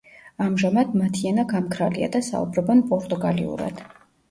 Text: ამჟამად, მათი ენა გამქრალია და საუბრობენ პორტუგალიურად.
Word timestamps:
ამჟამად, 0.45 0.95
მათი 1.01 1.27
ენა 1.33 1.45
გამქრალია 1.51 2.11
და 2.17 2.23
საუბრობენ 2.31 2.83
პორტუგალიურად. 2.95 3.89